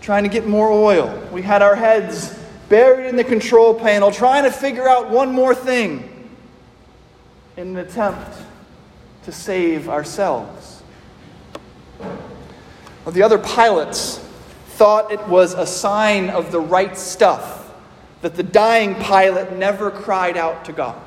trying 0.01 0.23
to 0.23 0.29
get 0.29 0.47
more 0.47 0.69
oil. 0.69 1.27
We 1.31 1.41
had 1.41 1.61
our 1.61 1.75
heads 1.75 2.37
buried 2.69 3.07
in 3.07 3.15
the 3.15 3.23
control 3.23 3.73
panel, 3.73 4.11
trying 4.11 4.43
to 4.43 4.51
figure 4.51 4.87
out 4.87 5.09
one 5.09 5.31
more 5.31 5.55
thing 5.55 6.29
in 7.57 7.69
an 7.69 7.77
attempt 7.77 8.37
to 9.23 9.31
save 9.31 9.89
ourselves. 9.89 10.81
Well, 13.03 13.13
the 13.13 13.23
other 13.23 13.37
pilots 13.37 14.19
thought 14.67 15.11
it 15.11 15.27
was 15.27 15.53
a 15.53 15.65
sign 15.65 16.29
of 16.29 16.51
the 16.51 16.59
right 16.59 16.97
stuff 16.97 17.73
that 18.21 18.35
the 18.35 18.43
dying 18.43 18.95
pilot 18.95 19.55
never 19.57 19.91
cried 19.91 20.37
out 20.37 20.65
to 20.65 20.73
God. 20.73 21.01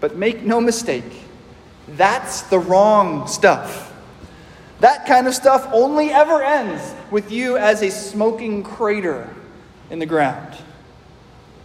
But 0.00 0.16
make 0.16 0.42
no 0.42 0.60
mistake, 0.60 1.20
that's 1.88 2.42
the 2.42 2.58
wrong 2.58 3.26
stuff. 3.28 3.91
That 4.82 5.06
kind 5.06 5.28
of 5.28 5.34
stuff 5.34 5.68
only 5.72 6.10
ever 6.10 6.42
ends 6.42 6.92
with 7.12 7.30
you 7.30 7.56
as 7.56 7.82
a 7.82 7.90
smoking 7.90 8.64
crater 8.64 9.32
in 9.90 10.00
the 10.00 10.06
ground. 10.06 10.56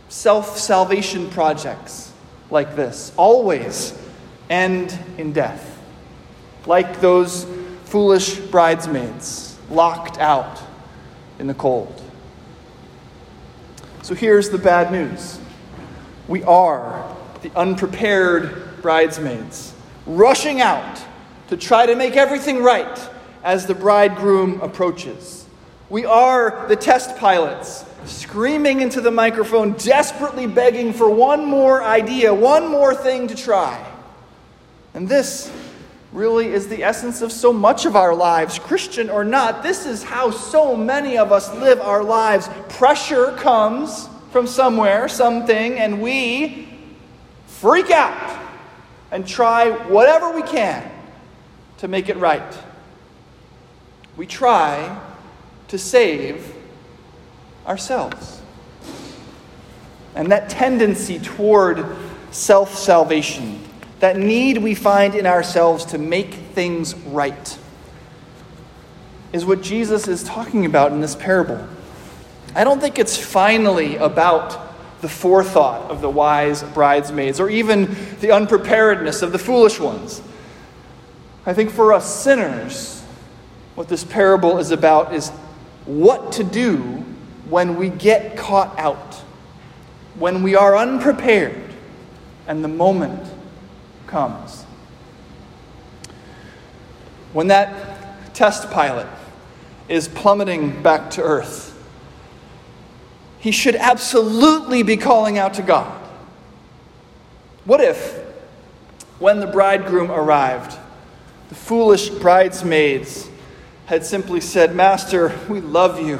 Self 0.07 0.59
salvation 0.59 1.27
projects 1.31 2.13
like 2.51 2.75
this 2.75 3.11
always 3.17 3.97
end 4.51 4.95
in 5.17 5.33
death, 5.33 5.81
like 6.67 7.01
those 7.01 7.47
foolish 7.85 8.35
bridesmaids 8.35 9.57
locked 9.71 10.19
out 10.19 10.61
in 11.39 11.47
the 11.47 11.55
cold. 11.55 11.99
So 14.03 14.13
here's 14.13 14.51
the 14.51 14.59
bad 14.59 14.91
news 14.91 15.39
we 16.27 16.43
are 16.43 17.17
the 17.41 17.49
unprepared 17.55 18.79
bridesmaids, 18.83 19.73
rushing 20.05 20.61
out 20.61 21.03
to 21.49 21.57
try 21.57 21.85
to 21.85 21.95
make 21.95 22.15
everything 22.15 22.61
right 22.61 23.09
as 23.43 23.65
the 23.65 23.75
bridegroom 23.75 24.59
approaches. 24.61 25.45
We 25.89 26.05
are 26.05 26.65
the 26.67 26.75
test 26.75 27.17
pilots, 27.17 27.85
screaming 28.05 28.81
into 28.81 28.99
the 28.99 29.11
microphone, 29.11 29.73
desperately 29.73 30.45
begging 30.45 30.91
for 30.91 31.09
one 31.09 31.45
more 31.45 31.81
idea, 31.81 32.33
one 32.33 32.69
more 32.69 32.93
thing 32.93 33.27
to 33.27 33.35
try. 33.35 33.85
And 34.93 35.07
this 35.07 35.51
really 36.11 36.47
is 36.47 36.67
the 36.67 36.83
essence 36.83 37.21
of 37.21 37.31
so 37.31 37.53
much 37.53 37.85
of 37.85 37.95
our 37.95 38.13
lives, 38.13 38.59
Christian 38.59 39.09
or 39.09 39.23
not. 39.23 39.63
This 39.63 39.85
is 39.85 40.03
how 40.03 40.31
so 40.31 40.75
many 40.75 41.17
of 41.17 41.31
us 41.31 41.53
live 41.55 41.79
our 41.79 42.03
lives. 42.03 42.49
Pressure 42.69 43.31
comes 43.37 44.09
from 44.31 44.45
somewhere, 44.47 45.07
something, 45.07 45.77
and 45.77 46.01
we 46.01 46.67
freak 47.45 47.91
out 47.91 48.45
and 49.11 49.25
try 49.25 49.69
whatever 49.87 50.31
we 50.31 50.41
can 50.41 50.96
to 51.77 51.87
make 51.87 52.09
it 52.09 52.17
right. 52.17 52.57
We 54.15 54.25
try 54.25 54.99
to 55.67 55.77
save 55.77 56.55
ourselves. 57.65 58.41
And 60.15 60.31
that 60.31 60.49
tendency 60.49 61.19
toward 61.19 61.85
self 62.31 62.75
salvation, 62.75 63.63
that 63.99 64.17
need 64.17 64.57
we 64.57 64.73
find 64.73 65.13
in 65.13 65.25
ourselves 65.25 65.85
to 65.85 65.97
make 65.97 66.33
things 66.33 66.95
right, 66.95 67.57
is 69.33 69.45
what 69.45 69.61
Jesus 69.61 70.07
is 70.07 70.23
talking 70.23 70.65
about 70.65 70.91
in 70.91 71.01
this 71.01 71.15
parable. 71.15 71.67
I 72.55 72.63
don't 72.63 72.79
think 72.79 72.97
it's 72.97 73.17
finally 73.17 73.97
about 73.97 74.67
the 75.01 75.09
forethought 75.09 75.91
of 75.91 76.01
the 76.01 76.09
wise 76.09 76.63
bridesmaids 76.63 77.39
or 77.39 77.49
even 77.49 77.95
the 78.19 78.31
unpreparedness 78.31 79.21
of 79.21 79.31
the 79.31 79.37
foolish 79.37 79.79
ones. 79.79 80.21
I 81.47 81.53
think 81.53 81.71
for 81.71 81.93
us 81.93 82.23
sinners, 82.23 83.01
what 83.73 83.87
this 83.87 84.03
parable 84.03 84.59
is 84.59 84.69
about 84.69 85.13
is 85.13 85.29
what 85.85 86.33
to 86.33 86.43
do 86.43 87.03
when 87.49 87.77
we 87.77 87.89
get 87.89 88.37
caught 88.37 88.77
out. 88.77 89.23
when 90.17 90.41
we 90.41 90.55
are 90.55 90.75
unprepared 90.75 91.55
and 92.47 92.63
the 92.63 92.67
moment 92.67 93.21
comes. 94.07 94.63
When 97.33 97.47
that 97.47 98.33
test 98.33 98.71
pilot 98.71 99.07
is 99.87 100.07
plummeting 100.07 100.81
back 100.81 101.11
to 101.11 101.21
earth, 101.21 101.73
he 103.39 103.51
should 103.51 103.75
absolutely 103.75 104.83
be 104.83 104.97
calling 104.97 105.37
out 105.37 105.53
to 105.55 105.61
God. 105.61 106.01
What 107.65 107.81
if, 107.81 108.17
when 109.19 109.39
the 109.39 109.47
bridegroom 109.47 110.09
arrived, 110.09 110.76
the 111.49 111.55
foolish 111.55 112.09
bridesmaids 112.09 113.29
had 113.85 114.05
simply 114.05 114.41
said, 114.41 114.75
Master, 114.75 115.33
we 115.47 115.61
love 115.61 116.01
you, 116.01 116.19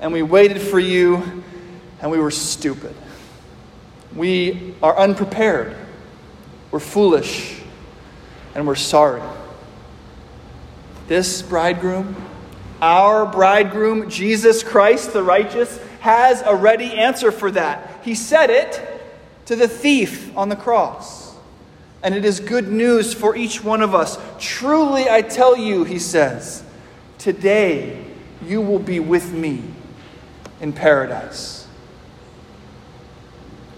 and 0.00 0.12
we 0.12 0.22
waited 0.22 0.60
for 0.60 0.80
you, 0.80 1.44
and 2.00 2.10
we 2.10 2.18
were 2.18 2.32
stupid. 2.32 2.94
We 4.14 4.74
are 4.82 4.96
unprepared, 4.96 5.76
we're 6.70 6.80
foolish, 6.80 7.60
and 8.54 8.66
we're 8.66 8.74
sorry. 8.74 9.22
This 11.06 11.42
bridegroom, 11.42 12.16
our 12.82 13.26
bridegroom, 13.26 14.10
Jesus 14.10 14.62
Christ 14.62 15.12
the 15.12 15.22
righteous, 15.22 15.78
has 16.00 16.42
a 16.42 16.54
ready 16.54 16.92
answer 16.92 17.30
for 17.30 17.50
that. 17.52 18.00
He 18.02 18.14
said 18.14 18.50
it 18.50 18.82
to 19.46 19.56
the 19.56 19.68
thief 19.68 20.36
on 20.36 20.48
the 20.48 20.56
cross. 20.56 21.23
And 22.04 22.14
it 22.14 22.26
is 22.26 22.38
good 22.38 22.68
news 22.68 23.14
for 23.14 23.34
each 23.34 23.64
one 23.64 23.80
of 23.80 23.94
us. 23.94 24.18
Truly, 24.38 25.08
I 25.08 25.22
tell 25.22 25.56
you, 25.56 25.84
he 25.84 25.98
says, 25.98 26.62
today 27.16 28.04
you 28.44 28.60
will 28.60 28.78
be 28.78 29.00
with 29.00 29.32
me 29.32 29.62
in 30.60 30.74
paradise. 30.74 31.66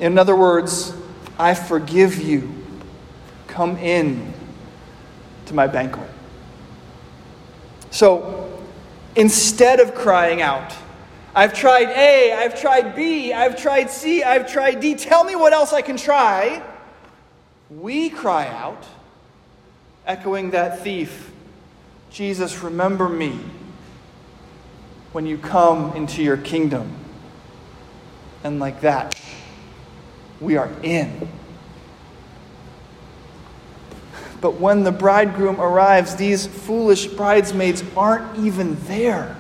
In 0.01 0.19
other 0.19 0.35
words, 0.35 0.93
I 1.39 1.55
forgive 1.55 2.17
you. 2.21 2.53
Come 3.47 3.77
in 3.77 4.35
to 5.47 5.55
my 5.55 5.69
banquet. 5.69 6.11
So 7.93 8.61
instead 9.15 9.79
of 9.79 9.95
crying 9.95 10.43
out, 10.43 10.75
I've 11.33 11.55
tried 11.55 11.91
A, 11.91 12.33
I've 12.33 12.61
tried 12.61 12.97
B, 12.97 13.33
I've 13.33 13.57
tried 13.57 13.89
C, 13.89 14.25
I've 14.25 14.51
tried 14.51 14.81
D. 14.81 14.97
Tell 14.97 15.23
me 15.23 15.37
what 15.37 15.53
else 15.53 15.73
I 15.73 15.81
can 15.81 15.97
try. 15.97 16.61
We 17.71 18.11
cry 18.11 18.47
out, 18.47 18.85
echoing 20.07 20.51
that 20.51 20.81
thief 20.83 21.33
Jesus, 22.17 22.63
remember 22.63 23.11
me 23.11 23.39
when 25.13 25.27
you 25.27 25.37
come 25.37 25.95
into 25.95 26.23
your 26.23 26.39
kingdom. 26.39 26.91
And 28.43 28.59
like 28.59 28.81
that, 28.81 29.21
we 30.41 30.57
are 30.57 30.71
in. 30.83 31.29
But 34.41 34.55
when 34.55 34.83
the 34.83 34.93
bridegroom 34.93 35.61
arrives, 35.61 36.17
these 36.17 36.47
foolish 36.47 37.07
bridesmaids 37.07 37.85
aren't 37.95 38.39
even 38.39 38.77
there. 38.87 39.37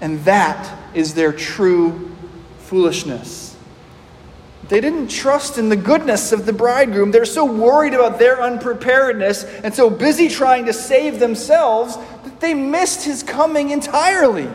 And 0.00 0.24
that 0.24 0.76
is 0.92 1.14
their 1.14 1.32
true 1.32 2.10
foolishness. 2.58 3.47
They 4.68 4.82
didn't 4.82 5.08
trust 5.08 5.56
in 5.56 5.70
the 5.70 5.76
goodness 5.76 6.30
of 6.32 6.44
the 6.44 6.52
bridegroom. 6.52 7.10
They're 7.10 7.24
so 7.24 7.44
worried 7.44 7.94
about 7.94 8.18
their 8.18 8.42
unpreparedness 8.42 9.44
and 9.44 9.74
so 9.74 9.88
busy 9.88 10.28
trying 10.28 10.66
to 10.66 10.74
save 10.74 11.20
themselves 11.20 11.96
that 12.24 12.40
they 12.40 12.52
missed 12.52 13.04
his 13.04 13.22
coming 13.22 13.70
entirely. 13.70 14.48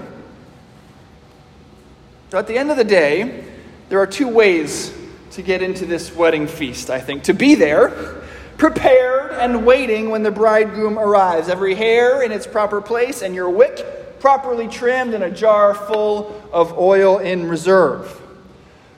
So 2.30 2.38
at 2.38 2.46
the 2.46 2.58
end 2.58 2.70
of 2.70 2.78
the 2.78 2.84
day, 2.84 3.44
there 3.90 4.00
are 4.00 4.08
two 4.08 4.28
ways 4.28 4.94
to 5.32 5.42
get 5.42 5.64
into 5.64 5.86
this 5.86 6.16
wedding 6.16 6.46
feast, 6.46 6.92
I 6.92 7.00
think. 7.00 7.24
To 7.24 7.34
be 7.34 7.56
there, 7.56 8.22
prepared 8.58 9.32
and 9.32 9.66
waiting 9.66 10.12
when 10.12 10.22
the 10.22 10.32
bridegroom 10.32 11.00
arrives, 11.00 11.50
every 11.50 11.74
hair 11.74 12.22
in 12.22 12.32
its 12.32 12.46
proper 12.46 12.82
place, 12.82 13.24
and 13.24 13.34
your 13.34 13.50
wick 13.50 14.20
properly 14.20 14.68
trimmed 14.68 15.16
and 15.16 15.24
a 15.24 15.32
jar 15.32 15.74
full 15.74 16.40
of 16.54 16.78
oil 16.78 17.18
in 17.18 17.50
reserve. 17.50 18.22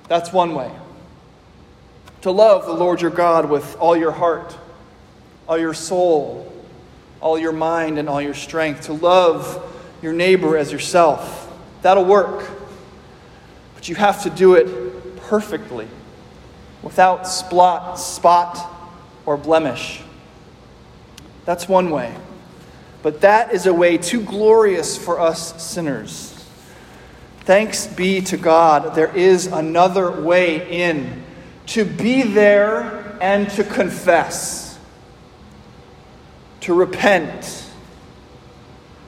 That's 0.10 0.34
one 0.34 0.54
way. 0.54 0.72
To 2.26 2.32
love 2.32 2.66
the 2.66 2.74
Lord 2.74 3.02
your 3.02 3.12
God 3.12 3.52
with 3.52 3.78
all 3.78 3.96
your 3.96 4.12
heart, 4.12 4.58
all 5.48 5.60
your 5.60 5.76
soul, 5.76 6.52
all 7.22 7.38
your 7.38 7.52
mind, 7.52 8.00
and 8.00 8.10
all 8.10 8.20
your 8.20 8.34
strength. 8.34 8.86
To 8.88 8.94
love 8.94 9.64
your 10.02 10.12
neighbor 10.12 10.58
as 10.58 10.72
yourself. 10.72 11.56
That'll 11.84 12.04
work. 12.04 12.50
But 13.76 13.90
you 13.90 13.94
have 13.94 14.24
to 14.24 14.32
do 14.32 14.56
it 14.56 15.18
perfectly, 15.18 15.88
without 16.82 17.28
spot, 17.28 18.00
spot 18.00 18.74
or 19.28 19.38
blemish. 19.38 20.02
That's 21.46 21.70
one 21.70 21.92
way. 21.92 22.12
But 23.04 23.22
that 23.22 23.54
is 23.54 23.68
a 23.68 23.74
way 23.76 24.00
too 24.00 24.24
glorious 24.24 24.98
for 24.98 25.20
us 25.20 25.64
sinners. 25.64 26.44
Thanks 27.42 27.86
be 27.86 28.22
to 28.22 28.36
God, 28.36 28.96
there 28.96 29.16
is 29.16 29.46
another 29.46 30.10
way 30.10 30.88
in 30.88 31.25
to 31.68 31.86
be 31.86 32.24
there 32.24 33.18
and 33.22 33.50
to 33.52 33.64
confess, 33.64 34.78
to 36.62 36.74
repent, 36.74 37.66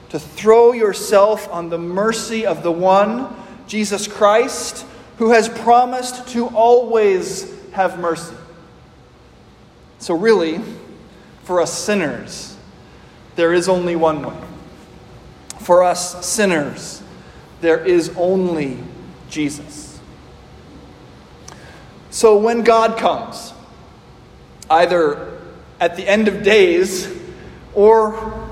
to 0.10 0.20
throw 0.20 0.72
yourself 0.72 1.50
on 1.52 1.70
the 1.70 1.78
mercy 1.78 2.46
of 2.46 2.64
the 2.64 2.72
one, 2.72 3.36
Jesus 3.68 4.08
Christ, 4.08 4.86
who 5.18 5.32
has 5.32 5.50
promised 5.50 6.28
to 6.30 6.48
always 6.48 7.54
have 7.72 8.00
mercy. 8.00 8.36
So, 10.00 10.14
really, 10.14 10.62
for 11.44 11.62
us 11.62 11.74
sinners, 11.74 12.56
there 13.36 13.54
is 13.54 13.68
only 13.68 13.96
one 13.96 14.22
way. 14.22 14.48
For 15.60 15.84
us 15.84 16.26
sinners, 16.26 17.02
there 17.62 17.84
is 17.84 18.14
only 18.16 18.78
Jesus. 19.30 19.87
So 22.18 22.36
when 22.36 22.64
God 22.64 22.98
comes, 22.98 23.54
either 24.72 25.40
at 25.80 25.96
the 25.96 26.08
end 26.08 26.28
of 26.28 26.42
days 26.42 27.08
or 27.76 28.50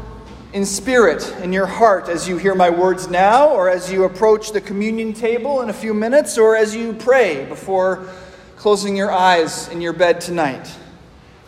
in 0.54 0.68
spirit 0.68 1.36
in 1.42 1.52
your 1.52 1.66
heart 1.66 2.08
as 2.08 2.30
you 2.30 2.38
hear 2.38 2.54
my 2.54 2.70
words 2.70 3.10
now, 3.10 3.50
or 3.50 3.68
as 3.68 3.92
you 3.92 4.04
approach 4.04 4.52
the 4.52 4.62
communion 4.62 5.14
table 5.14 5.62
in 5.62 5.72
a 5.72 5.74
few 5.74 5.96
minutes, 5.96 6.38
or 6.38 6.56
as 6.56 6.76
you 6.76 6.94
pray 6.94 7.46
before 7.46 8.08
closing 8.56 8.96
your 8.96 9.12
eyes 9.12 9.68
in 9.70 9.82
your 9.82 9.94
bed 9.94 10.22
tonight, 10.22 10.68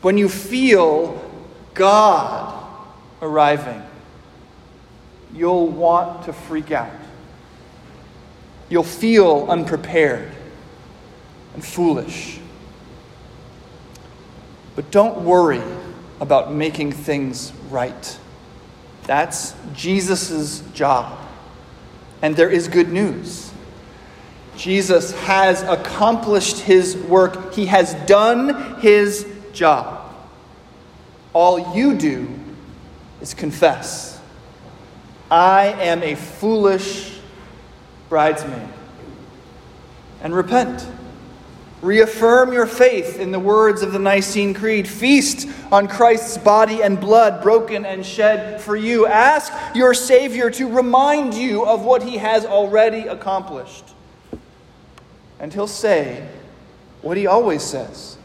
when 0.02 0.18
you 0.18 0.28
feel 0.28 1.24
God 1.76 2.68
arriving, 3.22 3.84
you'll 5.36 5.68
want 5.68 6.24
to 6.24 6.34
freak 6.34 6.72
out. 6.72 6.90
You'll 8.70 8.82
feel 8.82 9.46
unprepared 9.52 10.32
and 11.58 11.66
foolish. 11.66 12.40
But 14.76 14.92
don't 14.92 15.24
worry 15.24 15.64
about 16.22 16.54
making 16.54 16.92
things 16.92 17.52
right. 17.72 18.20
That's 19.06 19.56
Jesus' 19.74 20.62
job. 20.76 21.18
And 22.22 22.36
there 22.36 22.52
is 22.52 22.68
good 22.68 22.92
news. 22.92 23.52
Jesus 24.56 25.14
has 25.22 25.64
accomplished 25.64 26.60
his 26.60 26.96
work, 26.96 27.56
he 27.56 27.66
has 27.66 27.96
done 28.06 28.80
his 28.80 29.26
job. 29.52 30.14
All 31.34 31.76
you 31.76 31.96
do 31.96 32.30
is 33.20 33.34
confess 33.34 34.20
I 35.32 35.70
am 35.80 36.04
a 36.04 36.14
foolish 36.14 37.20
bridesmaid. 38.10 38.70
And 40.22 40.36
repent. 40.36 40.88
Reaffirm 41.82 42.54
your 42.54 42.66
faith 42.66 43.20
in 43.20 43.32
the 43.32 43.40
words 43.40 43.84
of 43.84 43.92
the 43.92 44.00
Nicene 44.00 44.54
Creed. 44.54 44.88
Feast 44.88 45.48
on 45.72 45.88
Christ's 45.88 46.38
body 46.38 46.82
and 46.82 47.00
blood 47.00 47.44
broken 47.44 47.86
and 47.86 48.06
shed 48.06 48.60
for 48.60 48.76
you. 48.76 49.06
Ask 49.06 49.54
your 49.76 49.94
Savior 49.94 50.50
to 50.52 50.68
remind 50.68 51.34
you 51.36 51.66
of 51.66 51.84
what 51.84 52.02
he 52.02 52.18
has 52.18 52.46
already 52.46 53.02
accomplished. 53.02 53.86
And 55.40 55.54
he'll 55.54 55.68
say 55.68 56.28
what 57.02 57.16
he 57.16 57.28
always 57.28 57.62
says 57.62 58.18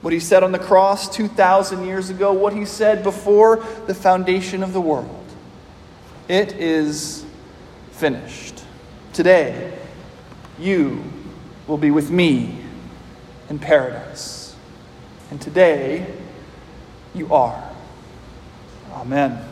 what 0.00 0.12
he 0.12 0.20
said 0.20 0.42
on 0.42 0.52
the 0.52 0.58
cross 0.58 1.14
2,000 1.14 1.84
years 1.84 2.10
ago, 2.10 2.32
what 2.32 2.52
he 2.52 2.64
said 2.64 3.02
before 3.02 3.64
the 3.86 3.94
foundation 3.94 4.62
of 4.62 4.72
the 4.72 4.80
world. 4.80 5.24
It 6.28 6.52
is 6.52 7.24
finished. 7.92 8.62
Today, 9.12 9.76
you 10.58 11.02
will 11.66 11.78
be 11.78 11.90
with 11.90 12.10
me 12.10 12.57
in 13.48 13.58
paradise. 13.58 14.54
And 15.30 15.40
today, 15.40 16.06
you 17.14 17.32
are. 17.32 17.70
Amen. 18.92 19.47